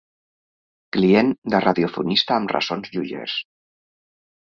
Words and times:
Client 0.95 1.27
de 1.53 1.59
radiofonista 1.65 2.37
amb 2.37 2.53
ressons 2.55 2.91
joiers. 2.95 3.37